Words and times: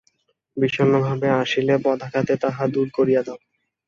বিষণ্ণভাব 0.57 1.21
আসিলে 1.41 1.75
পদাঘাতে 1.85 2.33
তাহা 2.43 2.63
দূর 2.67 2.87
করিয়া 2.97 3.21
দাও। 3.23 3.39